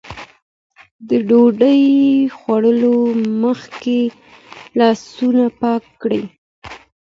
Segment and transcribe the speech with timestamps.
[1.07, 1.83] د ډوډۍ
[2.37, 2.95] خوړلو
[3.43, 3.99] مخکې
[4.79, 6.23] لاسونه پاک کړئ.